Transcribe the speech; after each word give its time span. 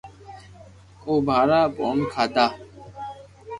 او 1.05 1.13
ڀآرا 1.27 1.61
بادوم 1.75 1.99
کادا 2.13 2.45